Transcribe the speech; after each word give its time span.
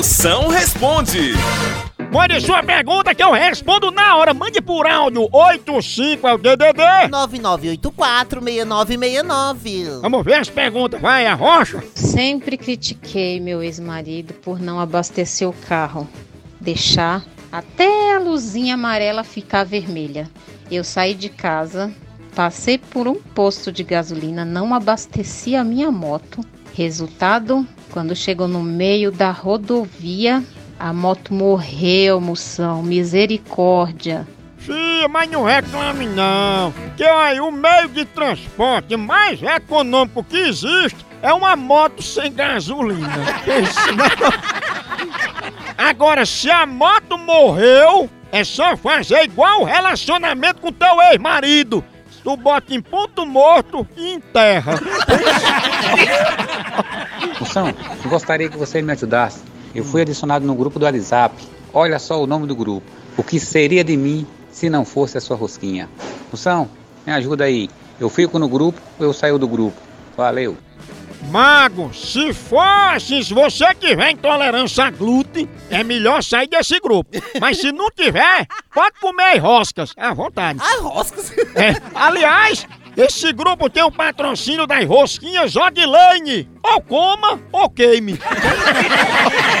Moção 0.00 0.48
responde. 0.48 1.34
Mande 2.10 2.40
sua 2.40 2.62
pergunta 2.62 3.14
que 3.14 3.22
eu 3.22 3.32
respondo 3.32 3.90
na 3.90 4.16
hora. 4.16 4.32
Mande 4.32 4.62
por 4.62 4.86
áudio 4.86 5.28
85 5.30 6.26
é 6.26 6.32
o 6.32 6.38
DDD. 6.38 6.80
9984-6969. 7.10 10.00
Vamos 10.00 10.24
ver 10.24 10.36
as 10.36 10.48
perguntas. 10.48 10.98
Vai, 10.98 11.26
a 11.26 11.34
rocha. 11.34 11.84
Sempre 11.94 12.56
critiquei 12.56 13.38
meu 13.40 13.62
ex-marido 13.62 14.32
por 14.32 14.58
não 14.58 14.80
abastecer 14.80 15.46
o 15.46 15.52
carro, 15.52 16.08
deixar 16.58 17.22
até 17.52 18.14
a 18.14 18.18
luzinha 18.18 18.76
amarela 18.76 19.22
ficar 19.22 19.64
vermelha. 19.64 20.30
Eu 20.70 20.82
saí 20.82 21.12
de 21.12 21.28
casa, 21.28 21.92
passei 22.34 22.78
por 22.78 23.06
um 23.06 23.16
posto 23.16 23.70
de 23.70 23.84
gasolina, 23.84 24.46
não 24.46 24.72
abasteci 24.72 25.54
a 25.54 25.62
minha 25.62 25.90
moto. 25.90 26.40
Resultado, 26.72 27.66
quando 27.92 28.14
chegou 28.14 28.48
no 28.48 28.62
meio 28.62 29.10
da 29.10 29.30
rodovia, 29.30 30.42
a 30.78 30.92
moto 30.92 31.34
morreu, 31.34 32.20
moção. 32.20 32.82
Misericórdia. 32.82 34.26
Sim, 34.58 35.06
mas 35.10 35.30
não 35.30 35.44
reclame 35.44 36.06
não. 36.06 36.72
Que 36.96 37.04
aí 37.04 37.40
o 37.40 37.50
meio 37.50 37.88
de 37.88 38.04
transporte 38.04 38.96
mais 38.96 39.42
econômico 39.42 40.24
que 40.24 40.36
existe 40.36 41.04
é 41.22 41.32
uma 41.32 41.56
moto 41.56 42.02
sem 42.02 42.32
gasolina. 42.32 43.08
Agora, 45.76 46.24
se 46.26 46.50
a 46.50 46.66
moto 46.66 47.18
morreu, 47.18 48.08
é 48.30 48.44
só 48.44 48.76
fazer 48.76 49.24
igual 49.24 49.62
o 49.62 49.64
relacionamento 49.64 50.60
com 50.60 50.72
teu 50.72 51.00
ex-marido. 51.10 51.82
Tu 52.22 52.36
bota 52.36 52.74
em 52.74 52.82
ponto 52.82 53.24
morto 53.24 53.86
e 53.96 54.12
enterra. 54.12 54.74
Moção, 57.50 57.74
gostaria 58.08 58.48
que 58.48 58.56
você 58.56 58.80
me 58.80 58.92
ajudasse. 58.92 59.42
Eu 59.74 59.84
fui 59.84 60.02
adicionado 60.02 60.46
no 60.46 60.54
grupo 60.54 60.78
do 60.78 60.84
WhatsApp. 60.84 61.34
Olha 61.74 61.98
só 61.98 62.22
o 62.22 62.26
nome 62.26 62.46
do 62.46 62.54
grupo. 62.54 62.86
O 63.16 63.24
que 63.24 63.40
seria 63.40 63.82
de 63.82 63.96
mim 63.96 64.24
se 64.52 64.70
não 64.70 64.84
fosse 64.84 65.18
a 65.18 65.20
sua 65.20 65.36
rosquinha? 65.36 65.88
Moção, 66.30 66.70
me 67.04 67.12
ajuda 67.12 67.44
aí. 67.44 67.68
Eu 67.98 68.08
fico 68.08 68.38
no 68.38 68.48
grupo 68.48 68.80
ou 69.00 69.06
eu 69.06 69.12
saio 69.12 69.36
do 69.36 69.48
grupo? 69.48 69.76
Valeu. 70.16 70.56
Mago, 71.28 71.92
se 71.92 72.32
for 72.32 72.62
assim, 72.94 73.20
se 73.20 73.34
você 73.34 73.74
tiver 73.74 74.12
intolerância 74.12 74.84
a 74.84 74.90
glúten, 74.90 75.48
é 75.70 75.82
melhor 75.82 76.22
sair 76.22 76.46
desse 76.46 76.78
grupo. 76.78 77.10
Mas 77.40 77.58
se 77.58 77.72
não 77.72 77.90
tiver, 77.90 78.46
pode 78.72 78.98
comer 79.00 79.38
roscas, 79.38 79.92
à 79.96 80.14
vontade. 80.14 80.60
Ah, 80.62 80.80
roscas. 80.80 81.32
É, 81.56 81.80
aliás, 81.94 82.66
esse 83.00 83.32
grupo 83.32 83.70
tem 83.70 83.82
o 83.82 83.90
patrocínio 83.90 84.66
das 84.66 84.84
rosquinhas 84.84 85.56
Odilane. 85.56 86.48
Ou 86.62 86.80
coma 86.82 87.40
ou 87.52 87.68
queime. 87.70 88.18